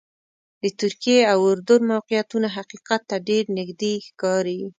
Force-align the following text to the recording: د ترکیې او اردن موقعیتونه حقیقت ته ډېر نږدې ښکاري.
د 0.63 0.65
ترکیې 0.79 1.19
او 1.33 1.39
اردن 1.51 1.81
موقعیتونه 1.93 2.47
حقیقت 2.57 3.01
ته 3.09 3.15
ډېر 3.29 3.43
نږدې 3.57 3.93
ښکاري. 4.07 4.61